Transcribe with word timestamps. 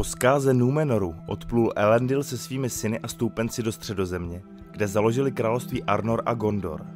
Po 0.00 0.04
zkáze 0.04 0.54
Númenoru 0.54 1.14
odplul 1.26 1.72
Elendil 1.76 2.22
se 2.22 2.38
svými 2.38 2.70
syny 2.70 2.98
a 2.98 3.08
stoupenci 3.08 3.62
do 3.62 3.72
středozemě, 3.72 4.42
kde 4.70 4.88
založili 4.88 5.32
království 5.32 5.82
Arnor 5.82 6.22
a 6.26 6.34
Gondor. 6.34 6.86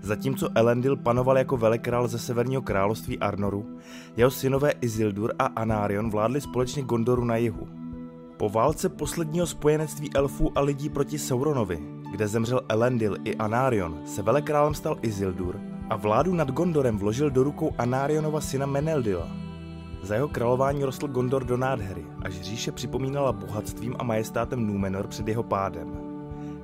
Zatímco 0.00 0.48
Elendil 0.54 0.96
panoval 0.96 1.38
jako 1.38 1.56
velekrál 1.56 2.08
ze 2.08 2.18
severního 2.18 2.62
království 2.62 3.18
Arnoru, 3.18 3.78
jeho 4.16 4.30
synové 4.30 4.70
Isildur 4.80 5.34
a 5.38 5.44
Anarion 5.44 6.10
vládli 6.10 6.40
společně 6.40 6.82
Gondoru 6.82 7.24
na 7.24 7.36
jihu. 7.36 7.68
Po 8.36 8.48
válce 8.48 8.88
posledního 8.88 9.46
spojenectví 9.46 10.10
elfů 10.14 10.58
a 10.58 10.60
lidí 10.60 10.88
proti 10.88 11.18
Sauronovi, 11.18 11.78
kde 12.10 12.28
zemřel 12.28 12.60
Elendil 12.68 13.16
i 13.24 13.36
Anarion, 13.36 14.00
se 14.06 14.22
velekrálem 14.22 14.74
stal 14.74 14.96
Isildur 15.02 15.60
a 15.90 15.96
vládu 15.96 16.34
nad 16.34 16.50
Gondorem 16.50 16.98
vložil 16.98 17.30
do 17.30 17.42
rukou 17.42 17.74
Anarionova 17.78 18.40
syna 18.40 18.66
Meneldila. 18.66 19.43
Za 20.04 20.14
jeho 20.14 20.28
králování 20.28 20.84
rostl 20.84 21.08
Gondor 21.08 21.44
do 21.44 21.56
nádhery, 21.56 22.04
až 22.22 22.40
říše 22.40 22.72
připomínala 22.72 23.32
bohatstvím 23.32 23.96
a 23.98 24.04
majestátem 24.04 24.66
Númenor 24.66 25.06
před 25.06 25.28
jeho 25.28 25.42
pádem. 25.42 25.96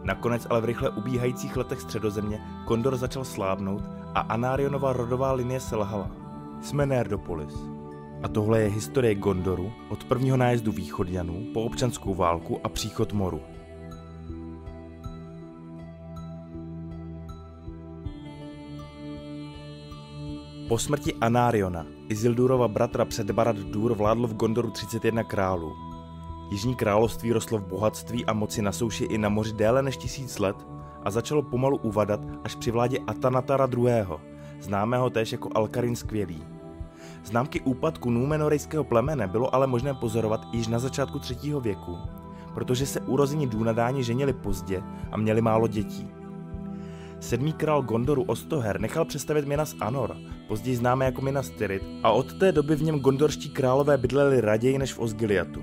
Nakonec 0.05 0.47
ale 0.51 0.61
v 0.61 0.65
rychle 0.65 0.91
ubíhajících 0.91 1.57
letech 1.57 1.81
středozemě 1.81 2.41
Gondor 2.67 2.97
začal 2.97 3.25
slábnout 3.25 3.83
a 4.15 4.21
Anarionova 4.21 4.93
rodová 4.93 5.33
linie 5.33 5.61
selhala. 5.61 6.11
Jsme 6.63 6.87
Nerdopolis. 6.87 7.55
A 8.23 8.29
tohle 8.29 8.61
je 8.61 8.69
historie 8.69 9.15
Gondoru 9.15 9.73
od 9.89 10.05
prvního 10.05 10.37
nájezdu 10.37 10.73
východňanů 10.73 11.47
po 11.55 11.63
občanskou 11.63 12.15
válku 12.15 12.61
a 12.65 12.69
příchod 12.69 13.13
moru. 13.13 13.41
Po 20.69 20.79
smrti 20.79 21.15
Anariona, 21.15 21.87
Isildurova 22.11 22.69
bratra 22.69 23.05
před 23.05 23.31
Barad 23.31 23.57
Dur 23.57 23.95
vládlo 23.95 24.29
v 24.29 24.35
Gondoru 24.35 24.71
31 24.71 25.25
králů. 25.25 25.77
Jižní 26.51 26.75
království 26.75 27.33
rostlo 27.33 27.59
v 27.59 27.67
bohatství 27.67 28.27
a 28.27 28.33
moci 28.33 28.63
na 28.63 28.73
souši 28.73 29.05
i 29.05 29.19
na 29.19 29.29
moři 29.29 29.53
déle 29.53 29.83
než 29.83 29.97
tisíc 29.97 30.39
let 30.39 30.57
a 31.05 31.11
začalo 31.11 31.43
pomalu 31.43 31.77
uvadat 31.77 32.21
až 32.45 32.55
při 32.55 32.71
vládě 32.71 32.99
Atanatara 33.07 33.69
II., 33.77 34.07
známého 34.61 35.11
též 35.11 35.33
jako 35.33 35.49
Alkarin 35.55 35.97
Skvělý. 35.97 36.45
Známky 37.25 37.61
úpadku 37.61 38.11
Númenorejského 38.11 38.85
plemene 38.85 39.27
bylo 39.27 39.55
ale 39.55 39.67
možné 39.67 39.95
pozorovat 39.95 40.47
již 40.53 40.69
na 40.69 40.79
začátku 40.79 41.19
třetího 41.19 41.61
věku, 41.61 41.99
protože 42.55 42.87
se 42.87 43.01
urození 43.01 43.47
Dunadáni 43.47 44.05
ženili 44.05 44.33
pozdě 44.33 44.83
a 45.13 45.17
měli 45.17 45.41
málo 45.41 45.67
dětí. 45.67 46.20
Sedmý 47.21 47.53
král 47.53 47.83
Gondoru 47.83 48.23
Ostoher 48.23 48.81
nechal 48.81 49.05
přestavit 49.05 49.47
Minas 49.47 49.75
Anor, 49.81 50.17
později 50.49 50.77
známé 50.77 51.05
jako 51.05 51.23
Minas 51.23 51.51
Tirith, 51.51 51.85
a 52.03 52.11
od 52.11 52.33
té 52.33 52.53
doby 52.53 52.77
v 52.77 52.83
něm 52.83 53.01
gondorští 53.01 53.51
králové 53.51 53.99
bydleli 53.99 54.41
raději 54.41 54.79
než 54.79 54.95
v 54.95 54.99
Osgiliatu. 54.99 55.61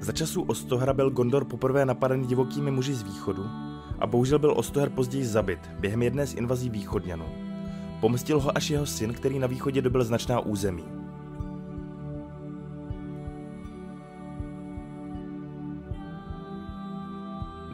Za 0.00 0.12
časů 0.12 0.42
Ostohra 0.42 0.92
byl 0.92 1.10
Gondor 1.10 1.44
poprvé 1.44 1.84
napaden 1.84 2.26
divokými 2.26 2.70
muži 2.70 2.94
z 2.94 3.02
východu 3.02 3.44
a 3.98 4.06
bohužel 4.06 4.38
byl 4.38 4.54
Ostoher 4.56 4.90
později 4.90 5.26
zabit 5.26 5.58
během 5.80 6.02
jedné 6.02 6.26
z 6.26 6.34
invazí 6.34 6.70
východňanů. 6.70 7.26
Pomstil 8.00 8.40
ho 8.40 8.56
až 8.56 8.70
jeho 8.70 8.86
syn, 8.86 9.12
který 9.12 9.38
na 9.38 9.46
východě 9.46 9.82
dobil 9.82 10.04
značná 10.04 10.40
území. 10.40 10.84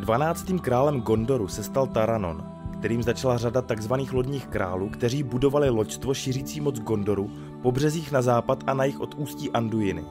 Dvanáctým 0.00 0.58
králem 0.58 1.00
Gondoru 1.00 1.48
se 1.48 1.62
stal 1.62 1.86
Taranon, 1.86 2.44
kterým 2.83 3.02
začala 3.02 3.38
řada 3.38 3.62
tzv. 3.62 3.92
lodních 4.12 4.47
králů, 4.47 4.88
kteří 4.88 5.22
budovali 5.22 5.70
loďstvo 5.70 6.14
šířící 6.14 6.61
moc 6.61 6.80
Gondoru 6.80 7.30
po 7.62 7.72
březích 7.72 8.12
na 8.12 8.22
západ 8.22 8.64
a 8.66 8.75
na 8.75 8.84
jich 8.84 9.00
od 9.00 9.14
ústí 9.14 9.50
Anduiny. 9.50 10.05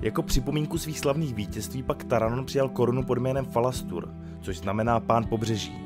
Jako 0.00 0.22
připomínku 0.22 0.78
svých 0.78 0.98
slavných 0.98 1.34
vítězství 1.34 1.82
pak 1.82 2.04
Taranon 2.04 2.44
přijal 2.44 2.68
korunu 2.68 3.02
pod 3.02 3.18
jménem 3.18 3.44
Falastur, 3.44 4.14
což 4.40 4.58
znamená 4.58 5.00
pán 5.00 5.26
pobřeží. 5.26 5.78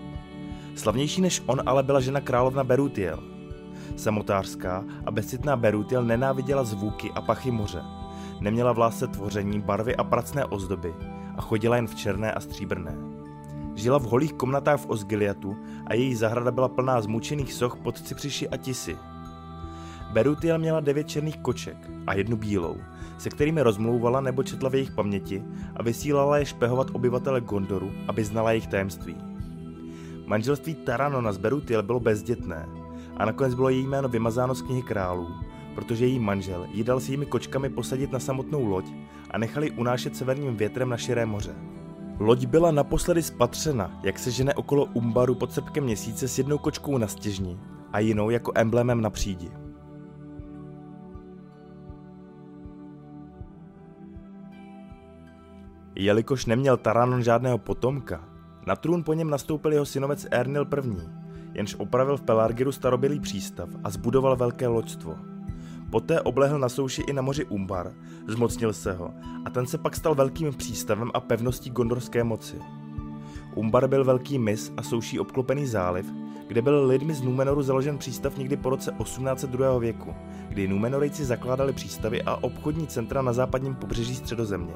Slavnější 0.75 1.21
než 1.21 1.43
on 1.47 1.63
ale 1.67 1.83
byla 1.83 2.01
žena 2.01 2.21
královna 2.21 2.65
Berutiel. 2.65 3.23
Samotářská 3.97 4.85
a 5.07 5.11
bezcitná 5.11 5.57
Berutiel 5.57 6.05
nenáviděla 6.05 6.65
zvuky 6.65 7.11
a 7.15 7.21
pachy 7.21 7.51
moře. 7.51 7.83
Neměla 8.41 8.73
v 8.73 8.79
lásce 8.79 9.07
tvoření, 9.07 9.61
barvy 9.61 9.97
a 9.97 10.05
pracné 10.05 10.45
ozdoby 10.45 10.95
a 11.37 11.41
chodila 11.41 11.77
jen 11.77 11.87
v 11.87 11.95
černé 11.95 12.33
a 12.33 12.41
stříbrné. 12.41 13.14
Žila 13.75 13.99
v 13.99 14.03
holých 14.03 14.33
komnatách 14.33 14.81
v 14.81 14.87
Osgiliatu 14.87 15.57
a 15.87 15.95
její 15.95 16.15
zahrada 16.15 16.51
byla 16.51 16.69
plná 16.69 17.01
zmučených 17.01 17.53
soch 17.53 17.77
pod 17.77 18.01
cipřiši 18.01 18.49
a 18.49 18.57
tisy. 18.57 18.97
Berutiel 20.13 20.59
měla 20.59 20.81
devět 20.81 21.09
černých 21.09 21.39
koček 21.39 21.91
a 22.07 22.15
jednu 22.15 22.37
bílou, 22.37 22.77
se 23.19 23.31
kterými 23.31 23.63
rozmlouvala 23.63 24.21
nebo 24.21 24.43
četla 24.43 24.71
v 24.71 24.75
jejich 24.75 24.91
paměti 24.91 25.43
a 25.77 25.83
vysílala 25.83 26.39
je 26.39 26.47
špehovat 26.47 26.87
obyvatele 26.93 27.41
Gondoru, 27.41 27.93
aby 28.09 28.25
znala 28.25 28.51
jejich 28.51 28.67
tajemství. 28.67 29.17
Manželství 30.27 30.75
Taranona 30.75 31.33
z 31.33 31.39
Berutiel 31.39 31.83
bylo 31.83 32.01
bezdětné 32.01 32.69
a 33.17 33.25
nakonec 33.25 33.55
bylo 33.55 33.69
její 33.69 33.87
jméno 33.87 34.09
vymazáno 34.09 34.55
z 34.55 34.63
knihy 34.63 34.83
králů, 34.83 35.29
protože 35.75 36.07
její 36.07 36.19
manžel 36.19 36.67
jí 36.73 36.85
dal 36.85 37.01
s 37.01 37.09
jejími 37.09 37.27
kočkami 37.27 37.69
posadit 37.69 38.13
na 38.13 38.19
samotnou 38.19 38.67
loď 38.67 38.85
a 39.31 39.39
nechali 39.39 39.71
unášet 39.71 40.17
severním 40.17 40.57
větrem 40.57 40.89
na 40.89 40.97
širé 40.97 41.27
moře. 41.27 41.55
Loď 42.19 42.47
byla 42.47 42.71
naposledy 42.71 43.23
spatřena, 43.23 44.01
jak 44.03 44.19
se 44.19 44.31
žene 44.31 44.55
okolo 44.55 44.85
Umbaru 44.85 45.35
pod 45.35 45.53
sepkem 45.53 45.85
měsíce 45.85 46.29
s 46.29 46.39
jednou 46.39 46.59
kočkou 46.59 46.99
na 46.99 47.07
stěžni 47.07 47.59
a 47.93 47.99
jinou 47.99 48.31
jako 48.31 48.53
emblémem 48.55 49.01
na 49.01 49.11
přídi. 49.11 49.51
Jelikož 55.95 56.47
neměl 56.47 56.77
Taranon 56.77 57.23
žádného 57.23 57.59
potomka, 57.59 58.29
na 58.67 58.77
trůn 58.77 59.05
po 59.05 59.15
něm 59.15 59.31
nastoupil 59.31 59.73
jeho 59.73 59.87
synovec 59.87 60.27
Ernil 60.31 60.67
I., 60.85 60.97
jenž 61.55 61.75
opravil 61.79 62.17
v 62.17 62.23
Pelargiru 62.23 62.73
starobylý 62.73 63.21
přístav 63.21 63.69
a 63.85 63.91
zbudoval 63.91 64.37
velké 64.37 64.69
loďstvo. 64.69 65.34
Poté 65.91 66.21
oblehl 66.21 66.59
na 66.59 66.69
souši 66.69 67.03
i 67.03 67.13
na 67.13 67.23
moři 67.23 67.45
Umbar, 67.45 67.93
zmocnil 68.29 68.73
se 68.73 68.93
ho 68.93 69.11
a 69.45 69.51
ten 69.51 69.67
se 69.67 69.79
pak 69.79 69.97
stal 69.97 70.15
velkým 70.15 70.55
přístavem 70.55 71.11
a 71.15 71.21
pevností 71.21 71.71
gondorské 71.71 72.25
moci. 72.25 72.57
Umbar 73.55 73.89
byl 73.89 74.05
velký 74.05 74.39
mis 74.39 74.73
a 74.77 74.83
souší 74.83 75.21
obklopený 75.21 75.67
záliv, 75.67 76.07
kde 76.49 76.63
byl 76.63 76.87
lidmi 76.87 77.15
z 77.15 77.23
Númenoru 77.23 77.63
založen 77.63 77.99
přístav 77.99 78.37
někdy 78.37 78.57
po 78.57 78.71
roce 78.71 78.91
1802. 79.03 79.79
věku, 79.79 80.15
kdy 80.49 80.69
Númenorejci 80.69 81.25
zakládali 81.25 81.73
přístavy 81.73 82.23
a 82.23 82.37
obchodní 82.37 82.87
centra 82.87 83.23
na 83.23 83.33
západním 83.33 83.75
pobřeží 83.75 84.15
středozemě. 84.15 84.75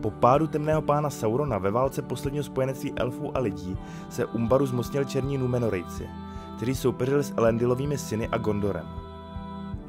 Po 0.00 0.10
pádu 0.10 0.46
temného 0.46 0.82
pána 0.82 1.10
Saurona 1.10 1.58
ve 1.58 1.70
válce 1.70 2.02
posledního 2.02 2.44
spojenectví 2.44 2.92
elfů 2.96 3.36
a 3.36 3.40
lidí 3.40 3.76
se 4.10 4.26
Umbaru 4.26 4.66
zmocnili 4.66 5.06
černí 5.06 5.38
Númenorejci, 5.38 6.06
kteří 6.56 6.74
soupeřili 6.74 7.24
s 7.24 7.34
Elendilovými 7.36 7.98
syny 7.98 8.28
a 8.28 8.38
Gondorem. 8.38 9.07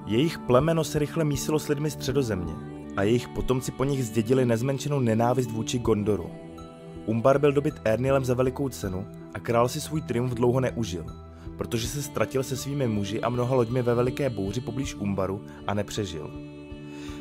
Jejich 0.09 0.39
plemeno 0.39 0.83
se 0.83 0.99
rychle 0.99 1.23
mísilo 1.23 1.59
s 1.59 1.67
lidmi 1.67 1.91
středozemě 1.91 2.53
a 2.97 3.03
jejich 3.03 3.27
potomci 3.27 3.71
po 3.71 3.83
nich 3.83 4.05
zdědili 4.05 4.45
nezmenšenou 4.45 4.99
nenávist 4.99 5.51
vůči 5.51 5.79
Gondoru. 5.79 6.29
Umbar 7.05 7.39
byl 7.39 7.51
dobyt 7.51 7.81
Ernilem 7.85 8.25
za 8.25 8.33
velikou 8.33 8.69
cenu 8.69 9.07
a 9.33 9.39
král 9.39 9.69
si 9.69 9.81
svůj 9.81 10.01
triumf 10.01 10.33
dlouho 10.33 10.59
neužil, 10.59 11.05
protože 11.57 11.87
se 11.87 12.01
ztratil 12.01 12.43
se 12.43 12.57
svými 12.57 12.87
muži 12.87 13.21
a 13.21 13.29
mnoha 13.29 13.55
loďmi 13.55 13.81
ve 13.81 13.95
veliké 13.95 14.29
bouři 14.29 14.61
poblíž 14.61 14.95
Umbaru 14.95 15.41
a 15.67 15.73
nepřežil. 15.73 16.31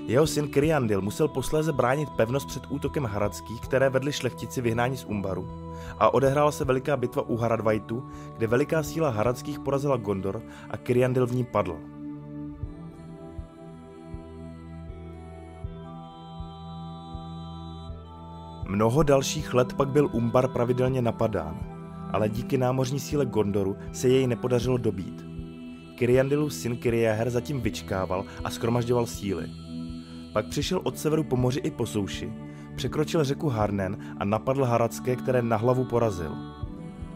Jeho 0.07 0.27
syn 0.27 0.49
Kriandil 0.49 1.01
musel 1.01 1.29
posléze 1.29 1.73
bránit 1.73 2.09
pevnost 2.17 2.49
před 2.49 2.63
útokem 2.69 3.05
Haradských, 3.05 3.61
které 3.61 3.91
vedly 3.91 4.13
šlechtici 4.13 4.61
vyhnání 4.61 4.97
z 4.97 5.05
Umbaru. 5.05 5.49
A 5.99 6.15
odehrála 6.15 6.53
se 6.53 6.65
veliká 6.65 6.97
bitva 6.97 7.23
u 7.23 7.37
Haradvajtu, 7.37 8.03
kde 8.37 8.47
veliká 8.47 8.83
síla 8.83 9.11
Haradských 9.11 9.59
porazila 9.59 9.97
Gondor 9.97 10.43
a 10.71 10.77
Kriandil 10.77 11.27
v 11.27 11.35
ní 11.35 11.45
padl. 11.45 11.98
Mnoho 18.69 19.03
dalších 19.03 19.55
let 19.55 19.73
pak 19.73 19.89
byl 19.89 20.09
Umbar 20.13 20.49
pravidelně 20.49 21.03
napadán, 21.03 21.59
ale 22.13 22.29
díky 22.29 22.59
námořní 22.59 23.01
síle 23.01 23.27
Gondoru 23.27 23.77
se 23.93 24.09
jej 24.09 24.27
nepodařilo 24.27 24.77
dobít. 24.77 25.25
Kiriandilův 25.95 26.55
syn 26.55 26.77
Kiriaher 26.77 27.31
zatím 27.31 27.61
vyčkával 27.61 28.25
a 28.45 28.51
skromažďoval 28.51 29.07
síly. 29.07 29.47
Pak 30.33 30.47
přišel 30.47 30.81
od 30.85 30.99
severu 30.99 31.25
po 31.25 31.37
moři 31.37 31.61
i 31.61 31.71
po 31.71 31.87
souši, 31.87 32.33
překročil 32.77 33.25
řeku 33.25 33.49
Harnen 33.49 33.97
a 34.19 34.25
napadl 34.25 34.65
Haradské, 34.65 35.17
které 35.17 35.43
na 35.43 35.57
hlavu 35.57 35.85
porazil. 35.85 36.33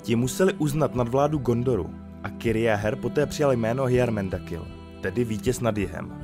Ti 0.03 0.17
museli 0.17 0.53
uznat 0.53 0.95
nadvládu 0.95 1.39
Gondoru 1.39 1.91
a 2.23 2.31
Kiriaher 2.31 2.97
poté 2.97 3.27
přijal 3.27 3.53
jméno 3.53 3.85
Hyarmendakil, 3.85 4.67
tedy 5.01 5.25
vítěz 5.25 5.61
nad 5.61 5.77
jihem. 5.77 6.22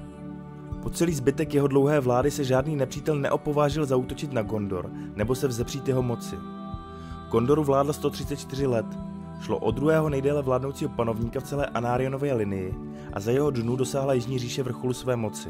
Po 0.89 0.95
celý 0.95 1.15
zbytek 1.15 1.55
jeho 1.55 1.69
dlouhé 1.69 2.01
vlády 2.01 2.31
se 2.31 2.45
žádný 2.45 2.77
nepřítel 2.77 3.19
neopovážil 3.19 3.87
zautočit 3.87 4.33
na 4.33 4.43
Gondor 4.43 4.91
nebo 5.17 5.35
se 5.35 5.49
vzepřít 5.49 5.89
jeho 5.89 6.03
moci. 6.03 6.37
Gondoru 7.31 7.65
vládl 7.65 7.93
134 7.93 8.67
let. 8.67 8.87
Šlo 9.41 9.59
o 9.59 9.71
druhého 9.71 10.09
nejdéle 10.09 10.43
vládnoucího 10.43 10.91
panovníka 10.91 11.41
v 11.41 11.43
celé 11.43 11.67
Anárionově 11.67 12.35
linii 12.35 12.75
a 13.13 13.21
za 13.21 13.31
jeho 13.31 13.51
dnu 13.51 13.77
dosáhla 13.77 14.13
Jižní 14.13 14.39
říše 14.39 14.63
vrcholu 14.63 14.93
své 14.93 15.17
moci. 15.17 15.49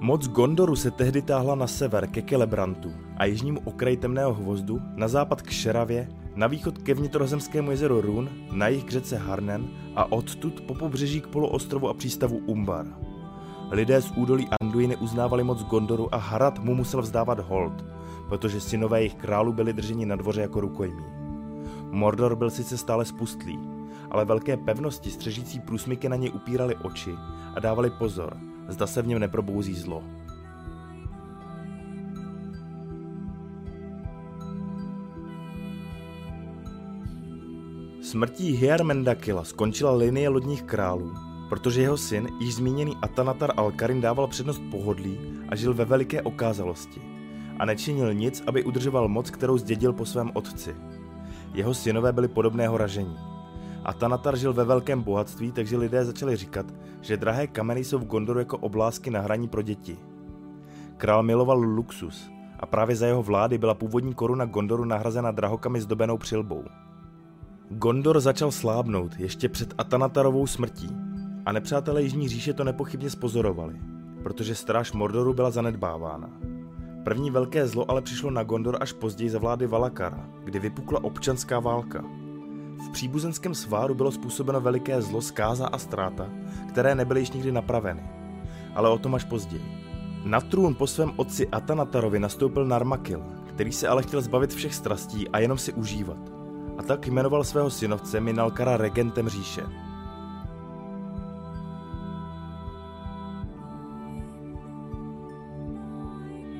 Moc 0.00 0.28
Gondoru 0.28 0.76
se 0.76 0.90
tehdy 0.90 1.22
táhla 1.22 1.54
na 1.54 1.66
sever 1.66 2.06
ke 2.06 2.22
Kelebrantu 2.22 2.92
a 3.16 3.24
jižnímu 3.24 3.60
okraji 3.64 3.96
temného 3.96 4.34
hvozdu, 4.34 4.80
na 4.94 5.08
západ 5.08 5.42
k 5.42 5.50
Šeravě, 5.50 6.08
na 6.34 6.46
východ 6.46 6.78
ke 6.78 6.94
vnitrozemskému 6.94 7.70
jezeru 7.70 8.00
Run, 8.00 8.30
na 8.52 8.68
jih 8.68 8.84
k 8.84 8.90
řece 8.90 9.16
Harnen 9.16 9.68
a 9.96 10.12
odtud 10.12 10.60
po 10.60 10.74
pobřeží 10.74 11.20
k 11.20 11.26
poloostrovu 11.26 11.88
a 11.88 11.94
přístavu 11.94 12.36
Umbar. 12.46 13.05
Lidé 13.70 14.02
z 14.02 14.10
údolí 14.16 14.48
Anduiny 14.60 14.96
uznávali 14.96 15.44
moc 15.44 15.62
Gondoru 15.62 16.14
a 16.14 16.18
Harad 16.18 16.58
mu 16.58 16.74
musel 16.74 17.02
vzdávat 17.02 17.38
hold, 17.38 17.84
protože 18.28 18.60
synové 18.60 19.00
jejich 19.00 19.14
králů 19.14 19.52
byli 19.52 19.72
drženi 19.72 20.06
na 20.06 20.16
dvoře 20.16 20.40
jako 20.40 20.60
rukojmí. 20.60 21.04
Mordor 21.90 22.36
byl 22.36 22.50
sice 22.50 22.78
stále 22.78 23.04
spustlý, 23.04 23.58
ale 24.10 24.24
velké 24.24 24.56
pevnosti 24.56 25.10
střežící 25.10 25.60
průsmyky 25.60 26.08
na 26.08 26.16
něj 26.16 26.30
upírali 26.34 26.76
oči 26.76 27.14
a 27.54 27.60
dávali 27.60 27.90
pozor, 27.90 28.36
zda 28.68 28.86
se 28.86 29.02
v 29.02 29.06
něm 29.06 29.18
neprobouzí 29.18 29.74
zlo. 29.74 30.02
Smrtí 38.02 38.52
Hyarmendakila 38.52 39.44
skončila 39.44 39.92
linie 39.92 40.28
lodních 40.28 40.62
králů, 40.62 41.12
protože 41.48 41.82
jeho 41.82 41.96
syn, 41.96 42.28
již 42.40 42.54
zmíněný 42.54 42.96
Atanatar 43.02 43.52
Alkarin, 43.56 44.00
dával 44.00 44.26
přednost 44.26 44.62
pohodlí 44.70 45.18
a 45.48 45.56
žil 45.56 45.74
ve 45.74 45.84
veliké 45.84 46.22
okázalosti 46.22 47.00
a 47.58 47.64
nečinil 47.64 48.14
nic, 48.14 48.42
aby 48.46 48.64
udržoval 48.64 49.08
moc, 49.08 49.30
kterou 49.30 49.58
zdědil 49.58 49.92
po 49.92 50.04
svém 50.04 50.30
otci. 50.34 50.76
Jeho 51.54 51.74
synové 51.74 52.12
byli 52.12 52.28
podobného 52.28 52.76
ražení. 52.76 53.16
Atanatar 53.84 54.36
žil 54.36 54.52
ve 54.52 54.64
velkém 54.64 55.02
bohatství, 55.02 55.52
takže 55.52 55.76
lidé 55.76 56.04
začali 56.04 56.36
říkat, 56.36 56.66
že 57.00 57.16
drahé 57.16 57.46
kameny 57.46 57.84
jsou 57.84 57.98
v 57.98 58.06
Gondoru 58.06 58.38
jako 58.38 58.58
oblásky 58.58 59.10
na 59.10 59.20
hraní 59.20 59.48
pro 59.48 59.62
děti. 59.62 59.96
Král 60.96 61.22
miloval 61.22 61.58
luxus 61.58 62.30
a 62.60 62.66
právě 62.66 62.96
za 62.96 63.06
jeho 63.06 63.22
vlády 63.22 63.58
byla 63.58 63.74
původní 63.74 64.14
koruna 64.14 64.44
Gondoru 64.44 64.84
nahrazena 64.84 65.30
drahokami 65.30 65.80
zdobenou 65.80 66.18
přilbou. 66.18 66.64
Gondor 67.68 68.20
začal 68.20 68.50
slábnout 68.50 69.12
ještě 69.18 69.48
před 69.48 69.74
Atanatarovou 69.78 70.46
smrtí 70.46 71.05
a 71.46 71.52
nepřátelé 71.52 72.02
Jižní 72.02 72.28
říše 72.28 72.52
to 72.52 72.64
nepochybně 72.64 73.10
spozorovali, 73.10 73.74
protože 74.22 74.54
stráž 74.54 74.92
Mordoru 74.92 75.34
byla 75.34 75.50
zanedbávána. 75.50 76.30
První 77.04 77.30
velké 77.30 77.66
zlo 77.66 77.90
ale 77.90 78.02
přišlo 78.02 78.30
na 78.30 78.42
Gondor 78.42 78.78
až 78.80 78.92
později 78.92 79.30
za 79.30 79.38
vlády 79.38 79.66
Valakara, 79.66 80.28
kdy 80.44 80.58
vypukla 80.58 81.04
občanská 81.04 81.60
válka. 81.60 82.04
V 82.86 82.90
příbuzenském 82.92 83.54
sváru 83.54 83.94
bylo 83.94 84.12
způsobeno 84.12 84.60
veliké 84.60 85.02
zlo, 85.02 85.20
zkáza 85.22 85.66
a 85.66 85.78
ztráta, 85.78 86.30
které 86.68 86.94
nebyly 86.94 87.20
již 87.20 87.30
nikdy 87.30 87.52
napraveny. 87.52 88.10
Ale 88.74 88.90
o 88.90 88.98
tom 88.98 89.14
až 89.14 89.24
později. 89.24 89.64
Na 90.24 90.40
trůn 90.40 90.74
po 90.74 90.86
svém 90.86 91.12
otci 91.16 91.48
Atanatarovi 91.48 92.18
nastoupil 92.18 92.64
Narmakil, 92.64 93.22
který 93.48 93.72
se 93.72 93.88
ale 93.88 94.02
chtěl 94.02 94.20
zbavit 94.20 94.54
všech 94.54 94.74
strastí 94.74 95.28
a 95.28 95.38
jenom 95.38 95.58
si 95.58 95.72
užívat. 95.72 96.32
A 96.78 96.82
tak 96.82 97.06
jmenoval 97.06 97.44
svého 97.44 97.70
synovce 97.70 98.20
Minalkara 98.20 98.76
regentem 98.76 99.28
říše. 99.28 99.85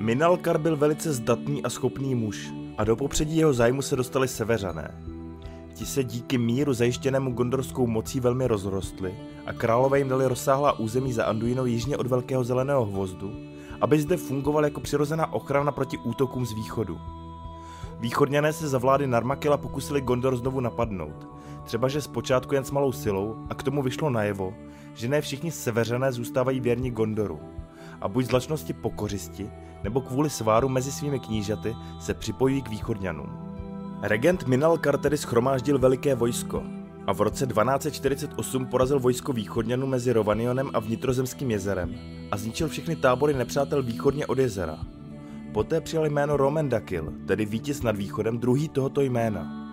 Minalkar 0.07 0.59
byl 0.59 0.77
velice 0.77 1.13
zdatný 1.13 1.63
a 1.63 1.71
schopný 1.71 2.15
muž 2.15 2.53
a 2.79 2.85
do 2.85 2.97
popředí 2.97 3.37
jeho 3.37 3.53
zájmu 3.53 3.83
se 3.83 3.97
dostali 3.97 4.29
severané. 4.29 4.95
Ti 5.75 5.87
se 5.87 6.05
díky 6.05 6.39
míru 6.39 6.75
zajištěnému 6.75 7.33
gondorskou 7.33 7.87
mocí 7.87 8.21
velmi 8.21 8.47
rozrostli 8.47 9.15
a 9.47 9.53
králové 9.53 9.99
jim 9.99 10.09
dali 10.09 10.27
rozsáhlá 10.27 10.79
území 10.79 11.13
za 11.13 11.25
Anduinou 11.25 11.67
jižně 11.67 11.97
od 11.97 12.07
Velkého 12.07 12.45
zeleného 12.45 12.85
hvozdu, 12.85 13.33
aby 13.81 14.01
zde 14.01 14.17
fungoval 14.17 14.65
jako 14.65 14.81
přirozená 14.81 15.33
ochrana 15.33 15.73
proti 15.73 15.99
útokům 15.99 16.47
z 16.47 16.53
východu. 16.53 16.99
Východňané 18.01 18.53
se 18.53 18.69
za 18.69 18.79
vlády 18.79 19.07
Narmakela 19.07 19.57
pokusili 19.57 20.01
Gondor 20.01 20.37
znovu 20.37 20.61
napadnout, 20.61 21.29
třeba 21.65 21.89
že 21.89 22.01
zpočátku 22.01 22.55
jen 22.55 22.65
s 22.65 22.71
malou 22.71 22.93
silou 22.93 23.37
a 23.51 23.55
k 23.55 23.63
tomu 23.63 23.83
vyšlo 23.83 24.11
najevo, 24.11 24.55
že 24.95 25.09
ne 25.09 25.21
všichni 25.21 25.51
seveřané 25.51 26.13
zůstávají 26.13 26.61
věrni 26.61 26.91
Gondoru 26.91 27.41
a 28.01 28.09
buď 28.09 28.27
z 28.55 28.73
pokořisti, 28.73 29.51
nebo 29.87 30.01
kvůli 30.01 30.31
sváru 30.31 30.69
mezi 30.69 30.93
svými 30.93 31.21
knížaty 31.21 31.77
se 32.01 32.15
připojují 32.15 32.63
k 32.63 32.69
východňanům. 32.69 33.29
Regent 34.03 34.47
Minalkar 34.47 34.99
tedy 34.99 35.17
schromáždil 35.17 35.79
veliké 35.79 36.15
vojsko 36.15 36.63
a 37.07 37.13
v 37.13 37.21
roce 37.21 37.47
1248 37.47 38.67
porazil 38.67 39.01
vojsko 39.01 39.33
východňanů 39.33 39.87
mezi 39.87 40.13
Rovanianem 40.13 40.71
a 40.75 40.79
vnitrozemským 40.79 41.51
jezerem 41.51 41.95
a 42.31 42.37
zničil 42.37 42.69
všechny 42.69 42.97
tábory 42.97 43.35
nepřátel 43.35 43.83
východně 43.83 44.27
od 44.27 44.39
jezera. 44.39 44.79
Poté 45.53 45.81
přijal 45.81 46.07
jméno 46.07 46.37
Romendakil, 46.37 47.13
tedy 47.27 47.45
vítěz 47.45 47.83
nad 47.83 47.97
východem, 47.97 48.39
druhý 48.39 48.69
tohoto 48.69 49.01
jména. 49.01 49.67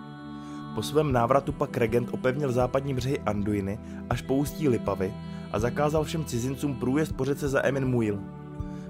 Po 0.74 0.82
svém 0.82 1.12
návratu 1.12 1.52
pak 1.52 1.76
regent 1.76 2.08
opevnil 2.12 2.52
západní 2.52 2.94
břehy 2.94 3.18
Anduiny 3.20 3.78
až 4.10 4.22
po 4.22 4.34
ústí 4.34 4.68
Lipavy 4.68 5.14
a 5.52 5.58
zakázal 5.58 6.04
všem 6.04 6.24
cizincům 6.24 6.74
průjezd 6.74 7.16
po 7.16 7.24
řece 7.24 7.48
za 7.48 7.66
Emin 7.66 7.84
Muil. 7.84 8.43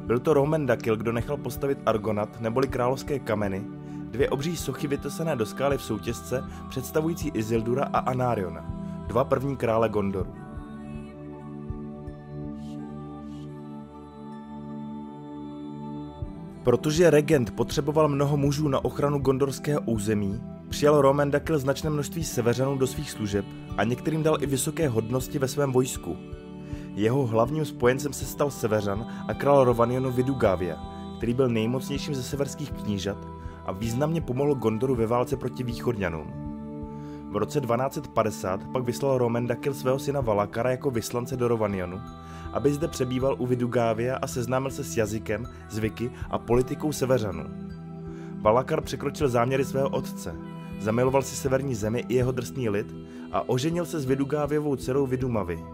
Byl 0.07 0.19
to 0.19 0.35
Roman 0.35 0.67
Dakil, 0.67 0.97
kdo 0.97 1.13
nechal 1.13 1.37
postavit 1.37 1.79
Argonat 1.87 2.41
neboli 2.41 2.69
královské 2.69 3.19
kameny, 3.19 3.65
dvě 4.11 4.31
obří 4.31 4.57
sochy 4.57 4.87
vytesané 4.87 5.37
do 5.37 5.47
skály 5.47 5.79
v 5.79 5.83
soutězce 5.83 6.45
představující 6.69 7.29
Isildura 7.35 7.85
a 7.85 7.99
Anariona, 7.99 8.65
dva 9.07 9.25
první 9.25 9.57
krále 9.57 9.89
Gondoru. 9.89 10.35
Protože 16.65 17.11
regent 17.11 17.51
potřeboval 17.51 18.09
mnoho 18.09 18.37
mužů 18.37 18.69
na 18.69 18.85
ochranu 18.85 19.19
gondorského 19.19 19.81
území, 19.81 20.41
přijal 20.69 21.01
Roman 21.01 21.31
Dakil 21.31 21.59
značné 21.59 21.91
množství 21.91 22.25
severanů 22.25 22.79
do 22.79 22.87
svých 22.87 23.11
služeb 23.11 23.45
a 23.77 23.85
některým 23.85 24.23
dal 24.23 24.37
i 24.41 24.47
vysoké 24.47 24.89
hodnosti 24.89 25.39
ve 25.39 25.49
svém 25.49 25.73
vojsku, 25.73 26.17
jeho 26.95 27.27
hlavním 27.27 27.65
spojencem 27.65 28.13
se 28.13 28.25
stal 28.25 28.51
Severan 28.51 29.07
a 29.29 29.35
král 29.35 29.65
Rovanionu 29.65 30.13
Vidugavia, 30.13 30.77
který 31.17 31.35
byl 31.35 31.49
nejmocnějším 31.49 32.15
ze 32.15 32.23
severských 32.23 32.71
knížat 32.71 33.19
a 33.67 33.73
významně 33.73 34.21
pomohl 34.21 34.55
Gondoru 34.55 34.95
ve 34.95 35.07
válce 35.07 35.37
proti 35.37 35.63
východňanům. 35.63 36.33
V 37.31 37.37
roce 37.37 37.61
1250 37.61 38.61
pak 38.73 38.85
vyslal 38.85 39.19
Romendakil 39.19 39.75
svého 39.75 39.99
syna 39.99 40.21
Valakara 40.21 40.71
jako 40.71 40.91
vyslance 40.91 41.37
do 41.37 41.49
Rovanionu, 41.49 42.01
aby 42.53 42.73
zde 42.73 42.89
přebýval 42.89 43.37
u 43.39 43.47
Vidugávia 43.47 44.17
a 44.17 44.27
seznámil 44.27 44.71
se 44.71 44.85
s 44.85 44.97
jazykem, 44.97 45.49
zvyky 45.71 46.11
a 46.31 46.39
politikou 46.39 46.93
Severanů. 46.93 47.45
Valakar 48.41 48.81
překročil 48.81 49.29
záměry 49.29 49.65
svého 49.65 49.89
otce, 49.89 50.37
zamiloval 50.81 51.23
si 51.23 51.37
severní 51.37 51.75
zemi 51.75 52.05
i 52.09 52.15
jeho 52.15 52.33
drsný 52.33 52.69
lid 52.69 52.95
a 53.33 53.49
oženil 53.49 53.87
se 53.87 54.01
s 54.01 54.05
Vidugáviovou 54.05 54.77
dcerou 54.77 55.07
Vidumavy, 55.07 55.65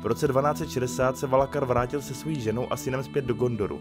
v 0.00 0.06
roce 0.06 0.26
1260 0.28 1.18
se 1.18 1.26
Valakar 1.26 1.64
vrátil 1.64 2.02
se 2.02 2.14
svojí 2.14 2.40
ženou 2.40 2.72
a 2.72 2.76
synem 2.76 3.02
zpět 3.02 3.24
do 3.24 3.34
Gondoru. 3.34 3.80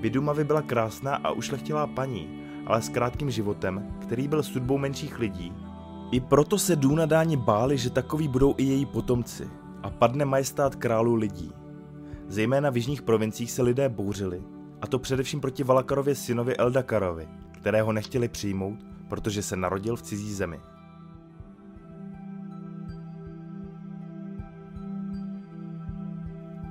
Vidumavy 0.00 0.44
byla 0.44 0.62
krásná 0.62 1.14
a 1.14 1.30
ušlechtilá 1.30 1.86
paní, 1.86 2.42
ale 2.66 2.82
s 2.82 2.88
krátkým 2.88 3.30
životem, 3.30 3.96
který 4.00 4.28
byl 4.28 4.42
sudbou 4.42 4.78
menších 4.78 5.18
lidí. 5.18 5.52
I 6.10 6.20
proto 6.20 6.58
se 6.58 6.76
Dunadáni 6.76 7.36
báli, 7.36 7.78
že 7.78 7.90
takový 7.90 8.28
budou 8.28 8.54
i 8.56 8.64
její 8.64 8.86
potomci 8.86 9.50
a 9.82 9.90
padne 9.90 10.24
majestát 10.24 10.74
králů 10.74 11.14
lidí. 11.14 11.52
Zejména 12.28 12.70
v 12.70 12.76
jižních 12.76 13.02
provinciích 13.02 13.50
se 13.50 13.62
lidé 13.62 13.88
bouřili, 13.88 14.42
a 14.82 14.86
to 14.86 14.98
především 14.98 15.40
proti 15.40 15.64
Valakarově 15.64 16.14
synovi 16.14 16.56
Eldakarovi, 16.56 17.28
kterého 17.52 17.92
nechtěli 17.92 18.28
přijmout, 18.28 18.78
protože 19.08 19.42
se 19.42 19.56
narodil 19.56 19.96
v 19.96 20.02
cizí 20.02 20.34
zemi. 20.34 20.60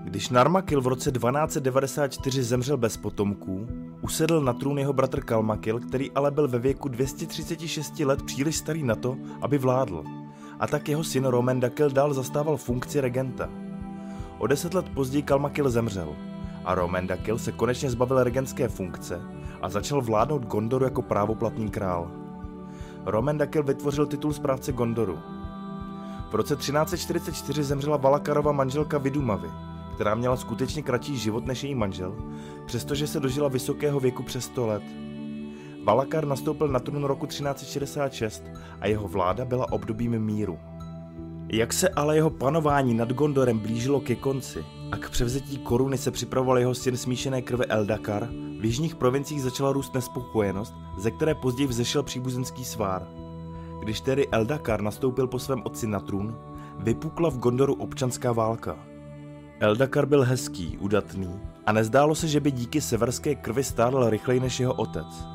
Když 0.08 0.30
Narmakil 0.30 0.82
v 0.82 0.88
roce 0.88 1.12
1294 1.12 2.44
zemřel 2.44 2.78
bez 2.78 2.98
potomků, 2.98 3.68
usedl 4.02 4.42
na 4.42 4.54
trůn 4.54 4.80
jeho 4.80 4.94
bratr 4.94 5.22
Kalmakil, 5.22 5.80
který 5.80 6.12
ale 6.12 6.32
byl 6.32 6.48
ve 6.48 6.60
věku 6.60 6.90
236 6.90 8.00
let 8.00 8.24
příliš 8.24 8.56
starý 8.56 8.84
na 8.84 8.96
to, 8.96 9.18
aby 9.42 9.58
vládl. 9.58 10.04
A 10.60 10.68
tak 10.68 10.90
jeho 10.90 11.04
syn 11.04 11.26
Romendakil 11.26 11.90
dál 11.90 12.14
zastával 12.14 12.58
funkci 12.58 13.02
regenta. 13.02 13.50
O 14.38 14.48
deset 14.48 14.74
let 14.74 14.90
později 14.90 15.24
Kalmakil 15.24 15.70
zemřel 15.70 16.16
a 16.66 16.76
Romendakil 16.76 17.38
se 17.38 17.52
konečně 17.52 17.90
zbavil 17.90 18.24
regentské 18.24 18.68
funkce 18.68 19.22
a 19.62 19.70
začal 19.70 20.02
vládnout 20.02 20.46
Gondoru 20.46 20.86
jako 20.86 21.02
právoplatný 21.02 21.70
král. 21.70 22.12
Romendakil 23.06 23.64
vytvořil 23.64 24.06
titul 24.06 24.34
správce 24.34 24.72
Gondoru. 24.72 25.20
V 26.32 26.34
roce 26.36 26.56
1344 26.56 27.64
zemřela 27.64 27.98
Valakarova 27.98 28.52
manželka 28.52 28.98
Vidumavy, 28.98 29.48
která 29.98 30.16
měla 30.16 30.38
skutečně 30.38 30.82
kratší 30.82 31.18
život 31.18 31.46
než 31.46 31.64
její 31.64 31.76
manžel, 31.76 32.16
přestože 32.66 33.08
se 33.08 33.20
dožila 33.20 33.48
vysokého 33.48 34.00
věku 34.00 34.24
přes 34.24 34.46
100 34.46 34.68
let. 34.68 34.84
Valakar 35.84 36.26
nastoupil 36.26 36.68
na 36.68 36.80
trůn 36.80 37.04
roku 37.04 37.26
1366 37.26 38.44
a 38.82 38.88
jeho 38.88 39.08
vláda 39.08 39.46
byla 39.46 39.72
obdobím 39.72 40.20
míru. 40.20 40.60
Jak 41.50 41.74
se 41.74 41.90
ale 41.90 42.16
jeho 42.16 42.30
panování 42.30 42.94
nad 42.94 43.14
Gondorem 43.14 43.60
blížilo 43.60 44.00
ke 44.00 44.16
konci, 44.16 44.66
a 44.92 44.98
k 44.98 45.10
převzetí 45.10 45.58
koruny 45.58 45.98
se 45.98 46.12
připravoval 46.12 46.60
jeho 46.60 46.76
syn 46.76 46.98
smíšené 46.98 47.42
krve 47.42 47.66
Eldakar, 47.66 48.30
v 48.60 48.66
jižních 48.66 48.96
provinciích 48.96 49.42
začala 49.42 49.72
růst 49.72 49.94
nespokojenost, 49.94 50.74
ze 50.98 51.12
které 51.12 51.36
později 51.36 51.68
vzešel 51.68 52.04
příbuzenský 52.04 52.66
svár. 52.66 53.08
Když 53.80 54.02
tedy 54.02 54.28
Eldakar 54.28 54.82
nastoupil 54.82 55.28
po 55.28 55.40
svém 55.40 55.62
otci 55.66 55.88
na 55.88 56.00
trůn, 56.00 56.36
vypukla 56.80 57.30
v 57.30 57.38
Gondoru 57.38 57.74
občanská 57.74 58.32
válka. 58.32 58.87
Eldakar 59.60 60.06
byl 60.06 60.24
hezký, 60.24 60.78
udatný 60.78 61.40
a 61.66 61.72
nezdálo 61.72 62.16
se, 62.16 62.28
že 62.28 62.40
by 62.40 62.52
díky 62.52 62.82
severské 62.82 63.36
krvi 63.36 63.64
stárl 63.64 64.10
rychleji 64.10 64.40
než 64.40 64.60
jeho 64.60 64.74
otec. 64.74 65.26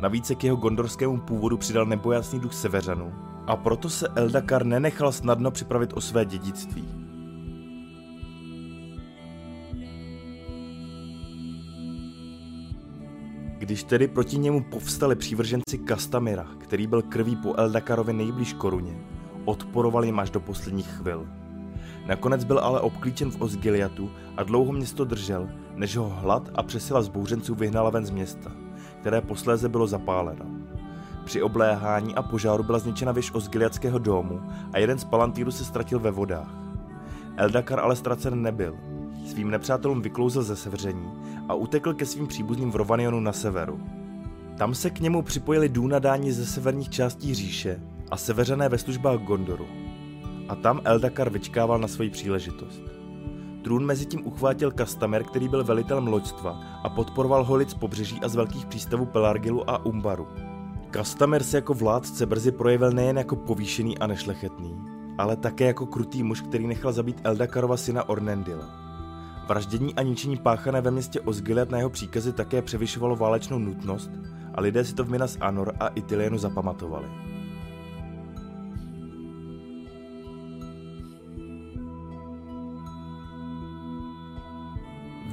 Navíc 0.00 0.26
se 0.26 0.34
k 0.34 0.44
jeho 0.44 0.56
gondorskému 0.56 1.20
původu 1.20 1.56
přidal 1.56 1.86
nebojasný 1.86 2.40
duch 2.40 2.54
Severanů 2.54 3.12
a 3.46 3.56
proto 3.56 3.90
se 3.90 4.08
Eldakar 4.08 4.66
nenechal 4.66 5.12
snadno 5.12 5.50
připravit 5.50 5.92
o 5.92 6.00
své 6.00 6.24
dědictví. 6.24 6.88
Když 13.58 13.84
tedy 13.84 14.08
proti 14.08 14.38
němu 14.38 14.64
povstali 14.70 15.16
přívrženci 15.16 15.78
Kastamira, 15.78 16.46
který 16.58 16.86
byl 16.86 17.02
krví 17.02 17.36
po 17.36 17.54
Eldakarovi 17.54 18.12
nejblíž 18.12 18.52
koruně, 18.52 18.98
odporoval 19.44 20.04
jim 20.04 20.18
až 20.18 20.30
do 20.30 20.40
posledních 20.40 20.88
chvil. 20.88 21.39
Nakonec 22.10 22.44
byl 22.44 22.58
ale 22.58 22.80
obklíčen 22.80 23.30
v 23.30 23.40
Osgiliatu 23.40 24.10
a 24.36 24.42
dlouho 24.42 24.72
město 24.72 25.04
držel, 25.04 25.48
než 25.74 25.96
ho 25.96 26.08
hlad 26.08 26.50
a 26.54 26.62
přesila 26.62 27.02
zbouřenců 27.02 27.54
vyhnala 27.54 27.90
ven 27.90 28.06
z 28.06 28.10
města, 28.10 28.52
které 29.00 29.20
posléze 29.20 29.68
bylo 29.68 29.86
zapáleno. 29.86 30.44
Při 31.24 31.42
obléhání 31.42 32.14
a 32.14 32.22
požáru 32.22 32.62
byla 32.62 32.78
zničena 32.78 33.12
věž 33.12 33.32
Osgiliatského 33.32 33.98
domu 33.98 34.40
a 34.72 34.78
jeden 34.78 34.98
z 34.98 35.04
palantýrů 35.04 35.50
se 35.50 35.64
ztratil 35.64 36.00
ve 36.00 36.10
vodách. 36.10 36.54
Eldakar 37.36 37.80
ale 37.80 37.96
ztracen 37.96 38.42
nebyl. 38.42 38.76
Svým 39.26 39.50
nepřátelům 39.50 40.02
vyklouzl 40.02 40.42
ze 40.42 40.56
sevření 40.56 41.12
a 41.48 41.54
utekl 41.54 41.94
ke 41.94 42.06
svým 42.06 42.26
příbuzným 42.26 42.70
v 42.70 42.76
Rovanionu 42.76 43.20
na 43.20 43.32
severu. 43.32 43.80
Tam 44.58 44.74
se 44.74 44.90
k 44.90 45.00
němu 45.00 45.22
připojili 45.22 45.68
důnadáni 45.68 46.32
ze 46.32 46.46
severních 46.46 46.90
částí 46.90 47.34
říše 47.34 47.80
a 48.10 48.16
seveřané 48.16 48.68
ve 48.68 48.78
službách 48.78 49.20
Gondoru. 49.20 49.79
A 50.50 50.54
tam 50.54 50.80
Eldakar 50.84 51.30
vyčkával 51.30 51.78
na 51.78 51.88
svoji 51.88 52.10
příležitost. 52.10 52.82
Trůn 53.64 53.86
mezi 53.86 54.06
tím 54.06 54.26
uchvátil 54.26 54.70
Kastamer, 54.70 55.24
který 55.24 55.48
byl 55.48 55.64
velitelem 55.64 56.06
loďstva 56.06 56.60
a 56.84 56.88
podporoval 56.88 57.44
ho 57.44 57.54
lid 57.54 57.70
z 57.70 57.74
pobřeží 57.74 58.20
a 58.20 58.28
z 58.28 58.34
velkých 58.34 58.66
přístavů 58.66 59.06
Pelargilu 59.06 59.70
a 59.70 59.84
Umbaru. 59.84 60.28
Kastamer 60.90 61.42
se 61.42 61.56
jako 61.56 61.74
vládce 61.74 62.26
brzy 62.26 62.52
projevil 62.52 62.90
nejen 62.90 63.18
jako 63.18 63.36
povýšený 63.36 63.98
a 63.98 64.06
nešlechetný, 64.06 64.82
ale 65.18 65.36
také 65.36 65.64
jako 65.64 65.86
krutý 65.86 66.22
muž, 66.22 66.40
který 66.40 66.66
nechal 66.66 66.92
zabít 66.92 67.20
Eldakarova 67.24 67.76
syna 67.76 68.08
Ornendila. 68.08 68.64
Vraždění 69.48 69.94
a 69.94 70.02
ničení 70.02 70.36
páchané 70.36 70.80
ve 70.80 70.90
městě 70.90 71.20
Osgiliad 71.20 71.70
na 71.70 71.78
jeho 71.78 71.90
příkazy 71.90 72.32
také 72.32 72.62
převyšovalo 72.62 73.16
válečnou 73.16 73.58
nutnost 73.58 74.10
a 74.54 74.60
lidé 74.60 74.84
si 74.84 74.94
to 74.94 75.04
v 75.04 75.10
Minas 75.10 75.36
Anor 75.40 75.74
a 75.80 75.88
Itilienu 75.88 76.38
zapamatovali. 76.38 77.29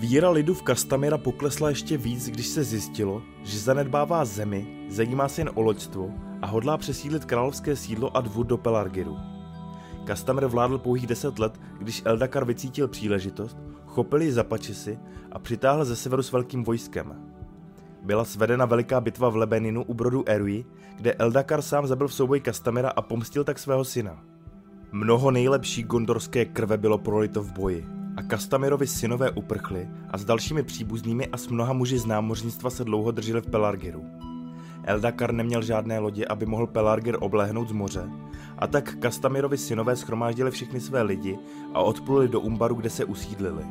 Víra 0.08 0.30
lidu 0.30 0.54
v 0.54 0.64
Kastamira 0.64 1.18
poklesla 1.18 1.70
ještě 1.70 1.98
víc, 1.98 2.30
když 2.30 2.48
se 2.48 2.64
zjistilo, 2.64 3.22
že 3.44 3.60
zanedbává 3.60 4.26
zemi, 4.26 4.88
zajímá 4.90 5.28
se 5.28 5.42
jen 5.42 5.50
o 5.54 5.62
loďstvo 5.62 6.12
a 6.42 6.48
hodlá 6.48 6.78
přesídlit 6.78 7.26
královské 7.26 7.76
sídlo 7.76 8.18
a 8.18 8.22
dvůr 8.22 8.46
do 8.46 8.58
Pelargiru. 8.58 9.18
Kastamir 10.04 10.46
vládl 10.46 10.78
pouhých 10.78 11.08
deset 11.08 11.40
let, 11.40 11.60
když 11.78 12.02
Eldakar 12.06 12.46
vycítil 12.46 12.88
příležitost, 12.88 13.58
chopil 13.86 14.22
ji 14.22 14.32
za 14.32 14.44
pačisy 14.44 15.00
a 15.32 15.40
přitáhl 15.40 15.86
ze 15.86 15.96
severu 15.96 16.24
s 16.24 16.32
velkým 16.32 16.64
vojskem. 16.64 17.16
Byla 18.04 18.26
svedena 18.26 18.66
veliká 18.66 19.02
bitva 19.02 19.30
v 19.30 19.36
Lebeninu 19.36 19.84
u 19.84 19.94
brodu 19.94 20.24
Erui, 20.30 20.66
kde 20.96 21.14
Eldakar 21.14 21.62
sám 21.62 21.88
zabil 21.88 22.08
v 22.08 22.14
souboji 22.14 22.42
Kastamira 22.42 22.90
a 22.90 23.02
pomstil 23.02 23.44
tak 23.44 23.60
svého 23.60 23.84
syna. 23.84 24.24
Mnoho 24.92 25.32
nejlepší 25.32 25.84
gondorské 25.84 26.46
krve 26.46 26.78
bylo 26.78 26.98
prolito 26.98 27.44
v 27.44 27.52
boji 27.52 27.97
a 28.18 28.22
Kastamirovi 28.22 28.88
synové 28.88 29.32
uprchli 29.32 29.88
a 30.10 30.18
s 30.18 30.26
dalšími 30.26 30.64
příbuznými 30.64 31.28
a 31.28 31.38
s 31.38 31.48
mnoha 31.48 31.74
muži 31.74 31.98
z 31.98 32.06
námořnictva 32.06 32.70
se 32.70 32.84
dlouho 32.84 33.12
drželi 33.12 33.42
v 33.42 33.48
Pelargiru. 33.48 34.06
Eldakar 34.84 35.34
neměl 35.34 35.62
žádné 35.62 36.00
lodě, 36.00 36.26
aby 36.26 36.46
mohl 36.46 36.68
Pelargir 36.68 37.18
obléhnout 37.20 37.70
z 37.70 37.72
moře, 37.72 38.10
a 38.58 38.68
tak 38.68 38.96
Kastamirovi 39.00 39.58
synové 39.58 39.96
schromáždili 39.96 40.52
všechny 40.52 40.80
své 40.80 41.02
lidi 41.02 41.40
a 41.74 41.82
odpluli 41.82 42.28
do 42.28 42.40
Umbaru, 42.40 42.76
kde 42.76 42.90
se 42.90 43.06
usídlili. 43.06 43.64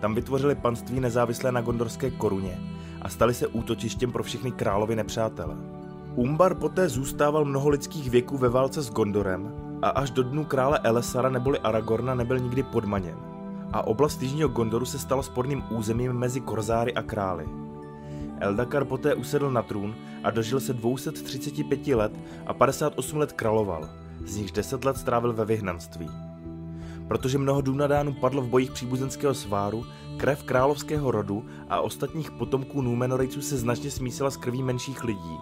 Tam 0.00 0.14
vytvořili 0.14 0.54
panství 0.54 1.00
nezávislé 1.00 1.52
na 1.52 1.60
gondorské 1.60 2.10
koruně 2.10 2.58
a 3.02 3.08
stali 3.08 3.34
se 3.34 3.46
útočištěm 3.46 4.12
pro 4.12 4.22
všechny 4.22 4.52
královy 4.52 4.96
nepřátele. 4.96 5.56
Umbar 6.14 6.54
poté 6.54 6.88
zůstával 6.88 7.44
mnoho 7.44 7.68
lidských 7.68 8.10
věků 8.10 8.38
ve 8.38 8.48
válce 8.48 8.82
s 8.82 8.90
Gondorem 8.90 9.52
a 9.82 9.88
až 9.88 10.10
do 10.10 10.22
dnů 10.22 10.44
krále 10.44 10.78
Elesara 10.78 11.28
neboli 11.28 11.58
Aragorna 11.58 12.14
nebyl 12.14 12.38
nikdy 12.38 12.62
podmaněn. 12.62 13.25
A 13.72 13.86
oblast 13.86 14.22
jižního 14.22 14.48
Gondoru 14.48 14.86
se 14.86 14.98
stala 14.98 15.22
sporným 15.22 15.64
územím 15.70 16.12
mezi 16.12 16.40
Korzáry 16.40 16.94
a 16.94 17.02
králi. 17.02 17.46
Eldakar 18.40 18.84
poté 18.84 19.14
usedl 19.14 19.50
na 19.50 19.62
trůn 19.62 19.94
a 20.24 20.30
dožil 20.30 20.60
se 20.60 20.72
235 20.72 21.86
let 21.86 22.12
a 22.46 22.54
58 22.54 23.16
let 23.16 23.32
královal, 23.32 23.88
z 24.24 24.36
nichž 24.36 24.52
10 24.52 24.84
let 24.84 24.96
strávil 24.96 25.32
ve 25.32 25.44
vyhnanství. 25.44 26.10
Protože 27.08 27.38
mnoho 27.38 27.60
Dunadánů 27.60 28.12
padlo 28.12 28.42
v 28.42 28.48
bojích 28.48 28.70
příbuzenského 28.70 29.34
sváru, 29.34 29.86
krev 30.16 30.42
královského 30.42 31.10
rodu 31.10 31.44
a 31.68 31.80
ostatních 31.80 32.30
potomků 32.30 32.82
Númenorejců 32.82 33.42
se 33.42 33.56
značně 33.56 33.90
smísila 33.90 34.30
s 34.30 34.36
krví 34.36 34.62
menších 34.62 35.04
lidí. 35.04 35.38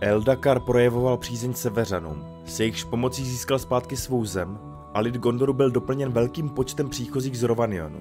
Eldakar 0.00 0.60
projevoval 0.60 1.16
přízeň 1.16 1.54
severanům, 1.54 2.24
s 2.46 2.60
jejichž 2.60 2.84
pomocí 2.84 3.24
získal 3.24 3.58
zpátky 3.58 3.96
svou 3.96 4.24
zem 4.24 4.67
a 4.94 5.00
lid 5.00 5.16
Gondoru 5.16 5.52
byl 5.52 5.70
doplněn 5.70 6.12
velkým 6.12 6.48
počtem 6.48 6.88
příchozích 6.88 7.38
z 7.38 7.42
Rovanionu. 7.42 8.00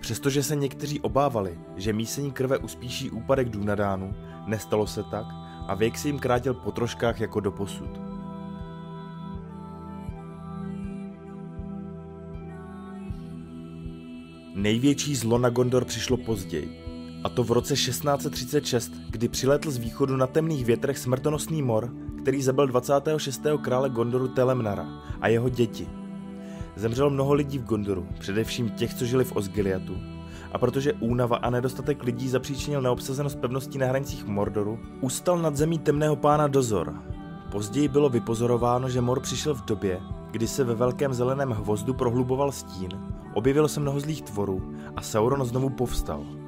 Přestože 0.00 0.42
se 0.42 0.56
někteří 0.56 1.00
obávali, 1.00 1.58
že 1.76 1.92
mísení 1.92 2.32
krve 2.32 2.58
uspíší 2.58 3.10
úpadek 3.10 3.48
Dunadánu, 3.48 4.14
nestalo 4.46 4.86
se 4.86 5.02
tak 5.02 5.26
a 5.68 5.74
věk 5.74 5.98
se 5.98 6.08
jim 6.08 6.18
krátil 6.18 6.54
po 6.54 6.72
troškách 6.72 7.20
jako 7.20 7.40
do 7.40 7.52
posud. 7.52 8.00
Největší 14.54 15.16
zlo 15.16 15.38
na 15.38 15.50
Gondor 15.50 15.84
přišlo 15.84 16.16
později, 16.16 16.80
a 17.24 17.28
to 17.28 17.44
v 17.44 17.50
roce 17.50 17.74
1636, 17.74 18.92
kdy 19.10 19.28
přiletl 19.28 19.70
z 19.70 19.78
východu 19.78 20.16
na 20.16 20.26
temných 20.26 20.64
větrech 20.64 20.98
smrtonosný 20.98 21.62
mor, 21.62 21.92
který 22.22 22.42
zabil 22.42 22.66
26. 22.66 23.42
krále 23.62 23.90
Gondoru 23.90 24.28
Telemnara 24.28 24.86
a 25.20 25.28
jeho 25.28 25.48
děti– 25.48 25.88
Zemřelo 26.76 27.10
mnoho 27.10 27.34
lidí 27.34 27.58
v 27.58 27.64
Gondoru, 27.64 28.06
především 28.18 28.70
těch, 28.70 28.94
co 28.94 29.04
žili 29.04 29.24
v 29.24 29.36
Osgiliatu. 29.36 29.96
A 30.52 30.58
protože 30.58 30.92
únava 30.92 31.36
a 31.36 31.50
nedostatek 31.50 32.02
lidí 32.04 32.28
zapříčinil 32.28 32.82
neobsazenost 32.82 33.38
pevností 33.38 33.78
na 33.78 33.86
hranicích 33.86 34.26
Mordoru, 34.26 34.78
ustal 35.00 35.38
nad 35.38 35.56
zemí 35.56 35.78
temného 35.78 36.16
pána 36.16 36.46
dozor. 36.46 36.94
Později 37.52 37.88
bylo 37.88 38.08
vypozorováno, 38.08 38.88
že 38.88 39.00
Mor 39.00 39.20
přišel 39.20 39.54
v 39.54 39.64
době, 39.64 40.00
kdy 40.30 40.48
se 40.48 40.64
ve 40.64 40.74
velkém 40.74 41.14
zeleném 41.14 41.50
hvozdu 41.50 41.94
prohluboval 41.94 42.52
stín, 42.52 42.90
objevilo 43.34 43.68
se 43.68 43.80
mnoho 43.80 44.00
zlých 44.00 44.22
tvorů 44.22 44.74
a 44.96 45.02
Sauron 45.02 45.44
znovu 45.44 45.70
povstal. 45.70 46.39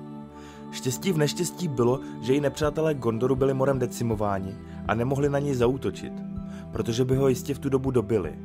Štěstí 0.72 1.12
v 1.12 1.18
neštěstí 1.18 1.68
bylo, 1.68 2.00
že 2.20 2.34
i 2.34 2.40
nepřátelé 2.40 2.94
Gondoru 2.94 3.36
byli 3.36 3.54
morem 3.54 3.78
decimováni 3.78 4.54
a 4.88 4.94
nemohli 4.94 5.28
na 5.28 5.38
něj 5.38 5.54
zautočit, 5.54 6.12
protože 6.72 7.04
by 7.04 7.16
ho 7.16 7.28
jistě 7.28 7.54
v 7.54 7.58
tu 7.58 7.68
dobu 7.68 7.90
dobili. 7.90 8.38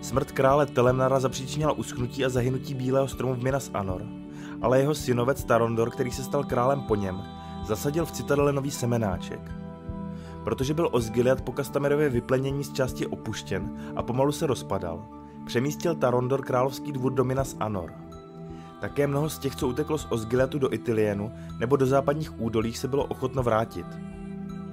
Smrt 0.00 0.32
krále 0.32 0.66
Telemnara 0.66 1.20
zapříčinila 1.20 1.72
uschnutí 1.72 2.24
a 2.24 2.28
zahynutí 2.28 2.74
bílého 2.74 3.08
stromu 3.08 3.34
v 3.34 3.42
Minas 3.42 3.70
Anor, 3.74 4.02
ale 4.62 4.80
jeho 4.80 4.94
synovec 4.94 5.44
Tarondor, 5.44 5.90
který 5.90 6.10
se 6.10 6.24
stal 6.24 6.44
králem 6.44 6.80
po 6.80 6.94
něm, 6.94 7.22
zasadil 7.66 8.06
v 8.06 8.12
citadele 8.12 8.52
nový 8.52 8.70
semenáček. 8.70 9.40
Protože 10.44 10.74
byl 10.74 10.88
Osgiliad 10.92 11.40
po 11.40 11.52
Kastamerově 11.52 12.08
vyplenění 12.08 12.64
z 12.64 12.72
části 12.72 13.06
opuštěn 13.06 13.92
a 13.96 14.02
pomalu 14.02 14.32
se 14.32 14.46
rozpadal, 14.46 15.04
přemístil 15.46 15.94
Tarondor 15.94 16.42
královský 16.42 16.92
dvůr 16.92 17.12
do 17.12 17.24
Minas 17.24 17.56
Anor. 17.60 17.92
Také 18.80 19.06
mnoho 19.06 19.30
z 19.30 19.38
těch, 19.38 19.56
co 19.56 19.68
uteklo 19.68 19.98
z 19.98 20.06
Osgiliadu 20.10 20.58
do 20.58 20.72
Itilienu 20.72 21.32
nebo 21.58 21.76
do 21.76 21.86
západních 21.86 22.40
údolích, 22.40 22.78
se 22.78 22.88
bylo 22.88 23.04
ochotno 23.04 23.42
vrátit. 23.42 23.86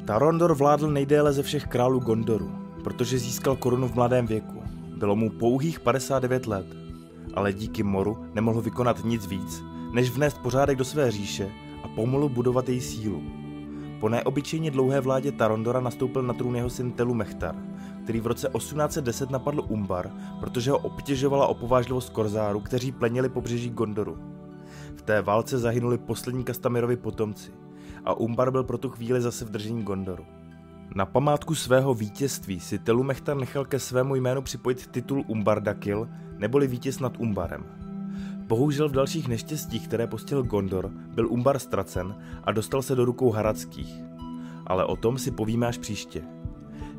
Tarondor 0.05 0.55
vládl 0.55 0.91
nejdéle 0.91 1.33
ze 1.33 1.43
všech 1.43 1.67
králů 1.67 1.99
Gondoru, 1.99 2.51
protože 2.83 3.19
získal 3.19 3.55
korunu 3.55 3.87
v 3.87 3.95
mladém 3.95 4.27
věku. 4.27 4.63
Bylo 4.97 5.15
mu 5.15 5.29
pouhých 5.29 5.79
59 5.79 6.47
let, 6.47 6.65
ale 7.33 7.53
díky 7.53 7.83
moru 7.83 8.25
nemohl 8.33 8.61
vykonat 8.61 9.05
nic 9.05 9.27
víc, 9.27 9.63
než 9.93 10.09
vnést 10.09 10.37
pořádek 10.37 10.77
do 10.77 10.85
své 10.85 11.11
říše 11.11 11.49
a 11.83 11.87
pomalu 11.87 12.29
budovat 12.29 12.69
její 12.69 12.81
sílu. 12.81 13.23
Po 13.99 14.09
neobyčejně 14.09 14.71
dlouhé 14.71 15.01
vládě 15.01 15.31
Tarondora 15.31 15.79
nastoupil 15.79 16.21
na 16.21 16.33
trůn 16.33 16.55
jeho 16.55 16.69
syn 16.69 16.91
Telu 16.91 17.13
Mechtar, 17.13 17.55
který 18.05 18.19
v 18.19 18.27
roce 18.27 18.49
1810 18.57 19.29
napadl 19.29 19.65
Umbar, 19.67 20.11
protože 20.39 20.71
ho 20.71 20.77
obtěžovala 20.77 21.47
opovážlivost 21.47 22.09
korzáru, 22.09 22.59
kteří 22.59 22.91
plenili 22.91 23.29
pobřeží 23.29 23.69
Gondoru. 23.69 24.17
V 24.95 25.01
té 25.01 25.21
válce 25.21 25.57
zahynuli 25.57 25.97
poslední 25.97 26.43
Kastamirovi 26.43 26.97
potomci 26.97 27.51
a 28.05 28.13
Umbar 28.13 28.51
byl 28.51 28.63
pro 28.63 28.77
tu 28.77 28.89
chvíli 28.89 29.21
zase 29.21 29.45
v 29.45 29.49
držení 29.49 29.83
Gondoru. 29.83 30.25
Na 30.95 31.05
památku 31.05 31.55
svého 31.55 31.93
vítězství 31.93 32.59
si 32.59 32.79
Telumechtar 32.79 33.37
nechal 33.37 33.65
ke 33.65 33.79
svému 33.79 34.15
jménu 34.15 34.41
připojit 34.41 34.87
titul 34.87 35.23
Umbardakil, 35.27 36.09
neboli 36.37 36.67
vítěz 36.67 36.99
nad 36.99 37.19
Umbarem. 37.19 37.65
Bohužel 38.47 38.89
v 38.89 38.91
dalších 38.91 39.27
neštěstích, 39.27 39.87
které 39.87 40.07
postihl 40.07 40.43
Gondor, 40.43 40.89
byl 40.89 41.27
Umbar 41.27 41.59
ztracen 41.59 42.15
a 42.43 42.51
dostal 42.51 42.81
se 42.81 42.95
do 42.95 43.05
rukou 43.05 43.31
Haradských. 43.31 43.95
Ale 44.67 44.85
o 44.85 44.95
tom 44.95 45.17
si 45.17 45.31
povíme 45.31 45.67
až 45.67 45.77
příště. 45.77 46.34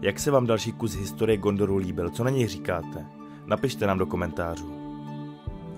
Jak 0.02 0.18
se 0.18 0.30
vám 0.30 0.46
další 0.46 0.72
kus 0.72 0.94
historie 0.94 1.36
Gondoru 1.36 1.76
líbil, 1.76 2.10
co 2.10 2.24
na 2.24 2.30
něj 2.30 2.46
říkáte? 2.46 3.06
Napište 3.46 3.86
nám 3.86 3.98
do 3.98 4.06
komentářů. 4.06 4.76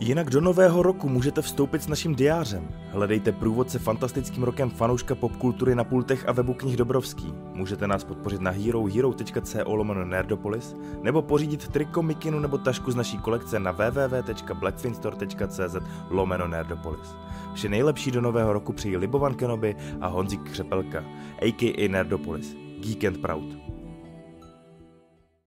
Jinak 0.01 0.31
do 0.31 0.41
nového 0.41 0.83
roku 0.83 1.09
můžete 1.09 1.43
vstoupit 1.43 1.83
s 1.83 1.89
naším 1.89 2.15
diářem. 2.15 2.69
Hledejte 2.91 3.33
průvodce 3.33 3.79
fantastickým 3.79 4.43
rokem 4.43 4.71
fanouška 4.71 5.15
popkultury 5.15 5.75
na 5.75 5.85
pultech 5.85 6.29
a 6.29 6.33
webu 6.33 6.55
knih 6.55 6.77
Dobrovský. 6.77 7.35
Můžete 7.55 7.87
nás 7.87 8.05
podpořit 8.05 8.41
na 8.41 8.51
hero 8.51 8.85
hero.co 8.85 9.75
lomeno 9.75 10.05
nerdopolis 10.05 10.77
nebo 11.03 11.23
pořídit 11.23 11.69
triko, 11.69 12.03
mikinu 12.03 12.41
nebo 12.41 12.59
tašku 12.59 12.91
z 12.91 12.97
naší 12.97 13.19
kolekce 13.19 13.59
na 13.59 13.73
www.blackfinstore.cz 13.73 15.77
lomeno 16.11 16.49
nerdopolis. 16.49 17.15
Vše 17.55 17.69
nejlepší 17.69 18.11
do 18.11 18.21
nového 18.21 18.53
roku 18.53 18.73
přijí 18.73 18.97
Libovan 18.97 19.35
Kenobi 19.35 19.77
a 20.01 20.07
Honzik 20.07 20.51
Křepelka, 20.51 21.05
a.k.a. 21.43 21.89
Nerdopolis. 21.89 22.57
Geek 22.81 23.05
and 23.05 23.19
Proud. 23.19 23.78